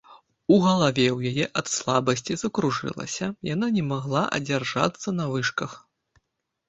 [0.53, 5.71] У галаве ў яе ад слабасці закружылася, яна не магла адзержацца на вышках.